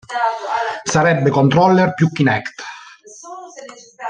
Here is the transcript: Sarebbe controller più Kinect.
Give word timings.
Sarebbe 0.85 1.29
controller 1.29 1.93
più 1.93 2.09
Kinect. 2.11 2.63